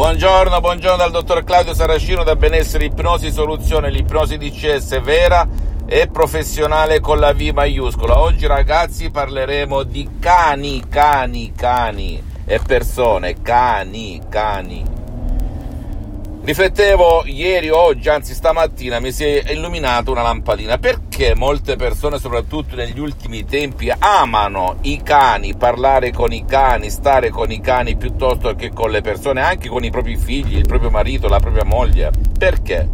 [0.00, 5.46] Buongiorno, buongiorno dal dottor Claudio Saracino da Benessere Ipnosi Soluzione, l'ipnosi DCS vera
[5.84, 8.18] e professionale con la V maiuscola.
[8.18, 14.99] Oggi ragazzi parleremo di cani, cani, cani e persone, cani, cani.
[16.50, 20.78] Riflettevo ieri, oggi, anzi stamattina mi si è illuminata una lampadina.
[20.78, 27.30] Perché molte persone, soprattutto negli ultimi tempi, amano i cani, parlare con i cani, stare
[27.30, 30.90] con i cani piuttosto che con le persone, anche con i propri figli, il proprio
[30.90, 32.10] marito, la propria moglie?
[32.36, 32.88] Perché?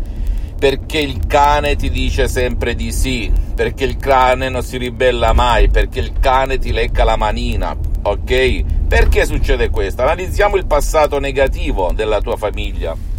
[0.59, 5.70] Perché il cane ti dice sempre di sì, perché il cane non si ribella mai,
[5.70, 8.64] perché il cane ti lecca la manina, ok?
[8.86, 10.02] Perché succede questo?
[10.02, 13.14] Analizziamo il passato negativo della tua famiglia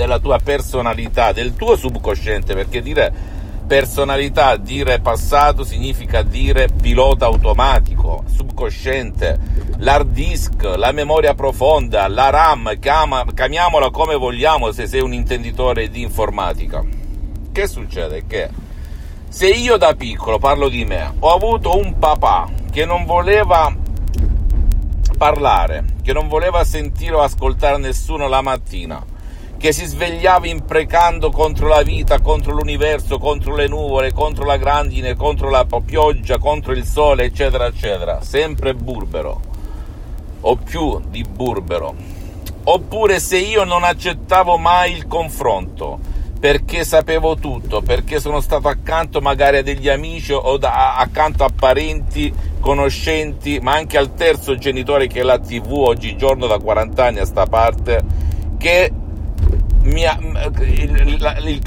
[0.00, 3.12] della tua personalità, del tuo subconsciente, perché dire
[3.66, 9.38] personalità, dire passato significa dire pilota automatico, subconsciente,
[9.76, 15.90] l'hard disk, la memoria profonda, la RAM, chiama, chiamiamola come vogliamo se sei un intenditore
[15.90, 16.82] di informatica.
[17.52, 18.24] Che succede?
[18.26, 18.48] Che
[19.28, 23.70] se io da piccolo, parlo di me, ho avuto un papà che non voleva
[25.18, 29.04] parlare, che non voleva sentire o ascoltare nessuno la mattina,
[29.60, 35.14] che si svegliava imprecando contro la vita, contro l'universo, contro le nuvole, contro la grandine,
[35.14, 38.22] contro la pioggia, contro il sole, eccetera, eccetera.
[38.22, 39.38] Sempre burbero,
[40.40, 41.94] o più di burbero.
[42.64, 45.98] Oppure se io non accettavo mai il confronto,
[46.40, 51.50] perché sapevo tutto, perché sono stato accanto magari a degli amici o da, accanto a
[51.54, 57.18] parenti, conoscenti, ma anche al terzo genitore che è la TV oggigiorno da 40 anni
[57.18, 58.02] a sta parte,
[58.56, 58.90] che
[59.82, 60.18] mi ha,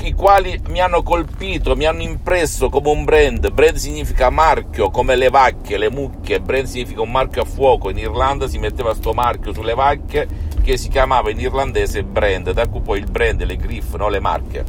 [0.02, 3.52] i quali mi hanno colpito, mi hanno impresso come un brand.
[3.52, 6.39] Brand significa marchio, come le vacche, le mucche.
[6.39, 7.89] Brand significa un marchio a fuoco.
[7.89, 10.28] In Irlanda si metteva sto marchio sulle vacche
[10.64, 14.20] che si chiamava in irlandese brand, da cui poi il brand, le griff, no, le
[14.20, 14.64] marche,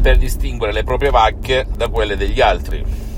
[0.00, 3.09] per distinguere le proprie vacche da quelle degli altri.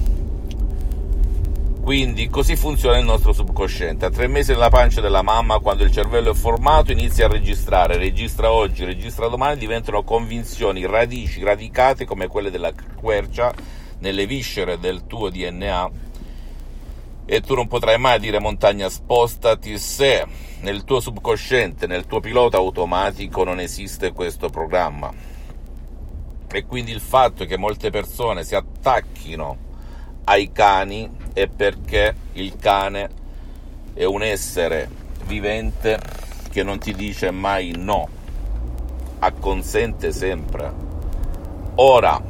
[1.83, 4.05] Quindi così funziona il nostro subconsciente.
[4.07, 7.97] A tre mesi nella pancia della mamma, quando il cervello è formato, inizia a registrare.
[7.97, 13.53] Registra oggi, registra domani, diventano convinzioni, radici radicate come quelle della quercia
[13.99, 15.91] nelle viscere del tuo DNA.
[17.27, 20.25] E tu non potrai mai dire montagna spostati se
[20.61, 25.13] nel tuo subconsciente, nel tuo pilota automatico non esiste questo programma.
[26.49, 29.71] E quindi il fatto che molte persone si attacchino
[30.25, 33.09] ai cani è perché il cane
[33.95, 34.89] è un essere
[35.27, 35.99] vivente
[36.51, 38.09] che non ti dice mai no,
[39.19, 40.73] acconsente sempre.
[41.77, 42.21] Ora,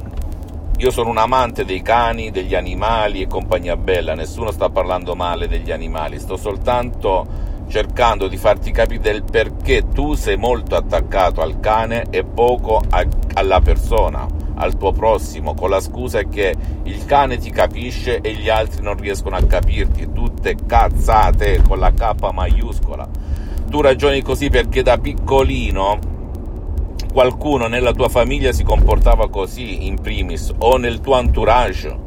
[0.76, 5.48] io sono un amante dei cani, degli animali e compagnia bella, nessuno sta parlando male
[5.48, 11.58] degli animali, sto soltanto cercando di farti capire del perché tu sei molto attaccato al
[11.60, 17.36] cane e poco a, alla persona al tuo prossimo con la scusa che il cane
[17.36, 23.08] ti capisce e gli altri non riescono a capirti, tutte cazzate con la K maiuscola.
[23.68, 25.98] Tu ragioni così perché da piccolino
[27.12, 31.98] qualcuno nella tua famiglia si comportava così in primis o nel tuo entourage,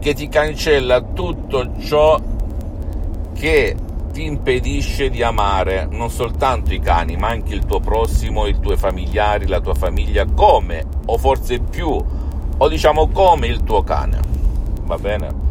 [0.00, 2.20] Che ti cancella tutto ciò
[3.34, 3.76] che
[4.12, 8.76] ti impedisce di amare non soltanto i cani, ma anche il tuo prossimo, i tuoi
[8.76, 12.04] familiari, la tua famiglia, come o forse più
[12.58, 14.20] o diciamo come il tuo cane.
[14.84, 15.46] Va bene?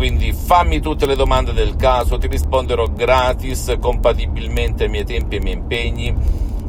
[0.00, 5.36] quindi fammi tutte le domande del caso, ti risponderò gratis, compatibilmente ai miei tempi e
[5.36, 6.16] ai miei impegni.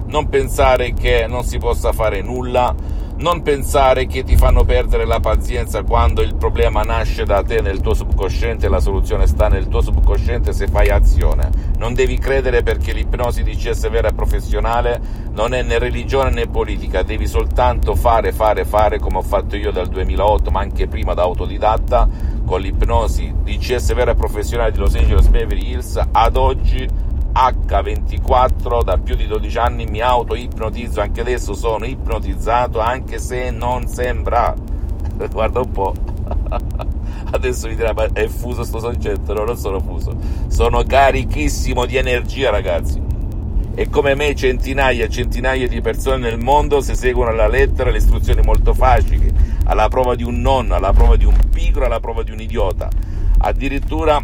[0.07, 2.75] Non pensare che non si possa fare nulla,
[3.21, 7.79] non pensare che ti fanno perdere la pazienza quando il problema nasce da te nel
[7.79, 11.51] tuo subconsciente e la soluzione sta nel tuo subconsciente se fai azione.
[11.77, 14.99] Non devi credere perché l'ipnosi DCS vera e professionale
[15.33, 19.71] non è né religione né politica, devi soltanto fare, fare, fare come ho fatto io
[19.71, 22.09] dal 2008, ma anche prima da autodidatta,
[22.43, 28.97] con l'ipnosi DCS vera e professionale di Los Angeles Beverly Hills ad oggi H24 da
[28.97, 34.53] più di 12 anni mi auto-ipnotizzo, anche adesso sono ipnotizzato anche se non sembra.
[35.31, 35.93] Guarda un po'.
[37.33, 39.33] Adesso mi dirà, ma è fuso sto soggetto?
[39.33, 40.15] No, non sono fuso.
[40.47, 43.01] Sono carichissimo di energia, ragazzi.
[43.73, 47.99] E come me centinaia e centinaia di persone nel mondo se seguono alla lettera le
[47.99, 49.31] istruzioni molto facili,
[49.63, 52.89] alla prova di un nonno, alla prova di un pigro, alla prova di un idiota.
[53.37, 54.21] Addirittura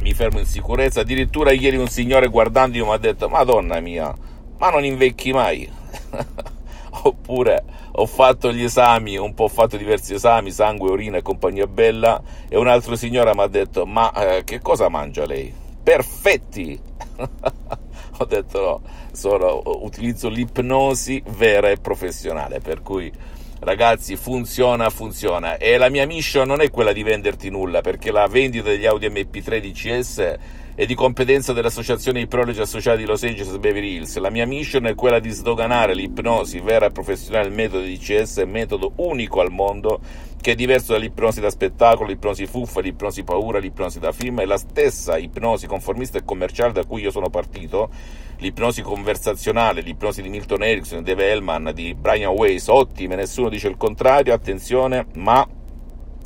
[0.00, 1.00] mi fermo in sicurezza.
[1.00, 4.14] Addirittura ieri un signore guardandomi mi ha detto: Madonna mia,
[4.58, 5.68] ma non invecchi mai.
[7.02, 11.66] Oppure ho fatto gli esami, un po' ho fatto diversi esami, sangue, urina e compagnia
[11.66, 12.22] bella.
[12.48, 15.52] E un altro signore mi ha detto: Ma eh, che cosa mangia lei?
[15.82, 16.80] Perfetti!
[18.18, 18.80] ho detto no,
[19.12, 23.12] sono, utilizzo l'ipnosi vera e professionale, per cui
[23.58, 25.56] Ragazzi, funziona, funziona.
[25.56, 29.08] E la mia mission non è quella di venderti nulla, perché la vendita degli Audi
[29.08, 30.36] MP3 DCS
[30.74, 34.18] è di competenza dell'Associazione Ipnologi Associati di Los Angeles Beverly Hills.
[34.18, 38.92] La mia mission è quella di sdoganare l'ipnosi vera e professionale, il metodo DCS, metodo
[38.96, 40.00] unico al mondo,
[40.46, 44.58] che è diverso dall'ipnosi da spettacolo, l'ipnosi fuffa, l'ipnosi paura, l'ipnosi da film, è la
[44.58, 47.90] stessa ipnosi conformista e commerciale da cui io sono partito.
[48.36, 53.66] L'ipnosi conversazionale, l'ipnosi di Milton Erickson, di Dave Hellman, di Brian Weiss, ottime, nessuno dice
[53.66, 55.44] il contrario, attenzione, ma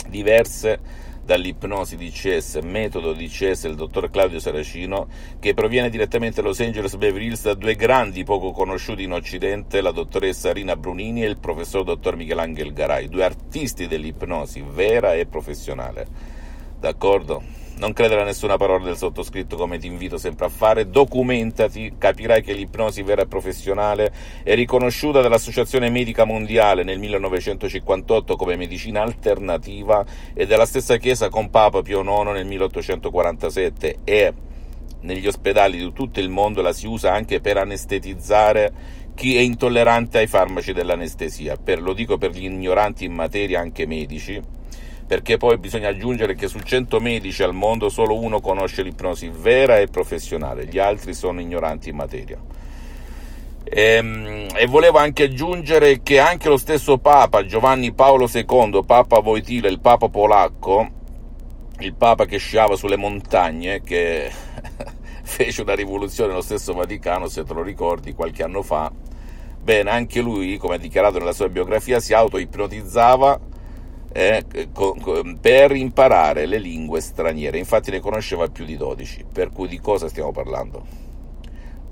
[0.07, 0.81] diverse
[1.25, 5.09] dall'ipnosi DCS, metodo DCS del dottor Claudio Saracino,
[5.39, 9.81] che proviene direttamente da Los Angeles Beverly Hills da due grandi poco conosciuti in Occidente,
[9.81, 15.27] la dottoressa Rina Brunini e il professor dottor Michelangelo Garay, due artisti dell'ipnosi vera e
[15.27, 16.07] professionale.
[16.79, 17.60] D'accordo?
[17.81, 22.43] Non credere a nessuna parola del sottoscritto come ti invito sempre a fare, documentati, capirai
[22.43, 24.13] che l'ipnosi vera e professionale
[24.43, 30.05] è riconosciuta dall'Associazione Medica Mondiale nel 1958 come medicina alternativa
[30.35, 34.35] e dalla stessa Chiesa con Papa Pio IX nel 1847 e
[35.01, 38.73] negli ospedali di tutto il mondo la si usa anche per anestetizzare
[39.15, 43.87] chi è intollerante ai farmaci dell'anestesia, per, lo dico per gli ignoranti in materia anche
[43.87, 44.59] medici,
[45.11, 49.79] perché poi bisogna aggiungere che su 100 medici al mondo solo uno conosce l'ipnosi vera
[49.79, 52.39] e professionale, gli altri sono ignoranti in materia.
[53.65, 59.19] E, ehm, e, volevo anche aggiungere che anche lo stesso Papa Giovanni Paolo II, Papa
[59.19, 60.89] Voitila, il Papa polacco,
[61.81, 64.31] il Papa che sciava sulle montagne, che
[65.25, 68.93] fece una rivoluzione nello stesso Vaticano, se te lo ricordi, qualche anno fa,
[69.61, 73.50] bene, anche lui, come ha dichiarato nella sua biografia, si auto-ipnotizzava
[74.13, 74.45] eh,
[75.41, 80.09] per imparare le lingue straniere, infatti ne conosceva più di 12, per cui di cosa
[80.09, 81.09] stiamo parlando?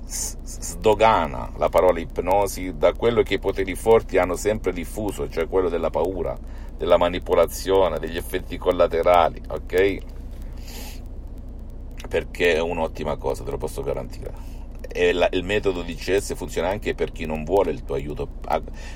[0.09, 5.69] sdogana la parola ipnosi da quello che i poteri forti hanno sempre diffuso, cioè quello
[5.69, 6.35] della paura,
[6.75, 9.97] della manipolazione, degli effetti collaterali, ok?
[12.09, 14.58] Perché è un'ottima cosa, te lo posso garantire
[15.13, 18.27] la, il metodo di CS funziona anche per chi non vuole il tuo aiuto,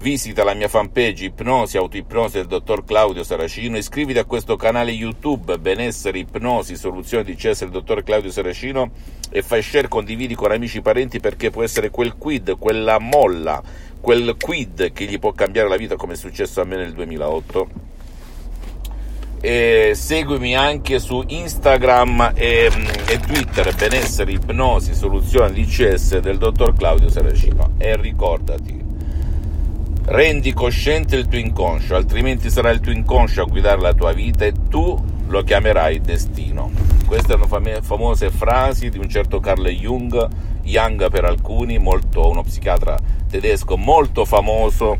[0.00, 5.56] Visita la mia fanpage Ipnosi, Autoipnosi del dottor Claudio Saracino, iscriviti a questo canale YouTube
[5.58, 8.90] Benessere, Ipnosi, Soluzioni di Cesare del dottor Claudio Saracino
[9.30, 13.62] e fai share, condividi con amici e parenti perché può essere quel quid, quella molla,
[14.00, 17.83] quel quid che gli può cambiare la vita come è successo a me nel 2008
[19.44, 22.70] e seguimi anche su Instagram e,
[23.04, 27.72] e, Twitter benessere ipnosi soluzione DCS del dottor Claudio Saracino.
[27.76, 28.82] E ricordati
[30.06, 34.46] rendi cosciente il tuo inconscio altrimenti sarà il tuo inconscio a guidare la tua vita
[34.46, 36.70] e tu lo chiamerai destino.
[37.06, 40.26] Queste erano fam- famose frasi di un certo Carl Jung
[40.62, 42.96] Jung per alcuni molto, uno psichiatra
[43.28, 44.96] tedesco molto famoso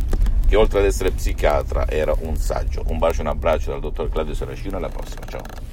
[0.46, 2.82] che oltre ad essere psichiatra era un saggio.
[2.86, 5.63] Un bacio e un abbraccio dal dottor Claudio Saracino, alla prossima, ciao.